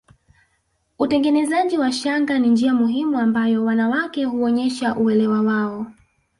Utengenezaji 0.99 1.77
wa 1.77 1.91
shanga 1.91 2.39
ni 2.39 2.47
njia 2.49 2.73
muhimu 2.73 3.19
ambayo 3.19 3.65
wanawake 3.65 4.23
huonyesha 4.25 4.95
uelewa 4.95 5.41
wao 5.41 5.87